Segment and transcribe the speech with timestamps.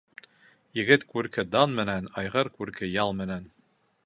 [0.79, 3.51] Егет күрке дан менән, айғыр күрке ял менән.